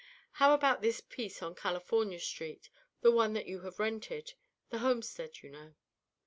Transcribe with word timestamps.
"How 0.31 0.55
about 0.55 0.81
this 0.81 0.99
piece 0.99 1.43
on 1.43 1.53
California 1.53 2.17
Street, 2.19 2.71
the 3.01 3.11
one 3.11 3.33
that 3.33 3.45
you 3.45 3.59
have 3.59 3.77
rented, 3.77 4.33
the 4.71 4.79
homestead, 4.79 5.43
you 5.43 5.51
know?" 5.51 5.75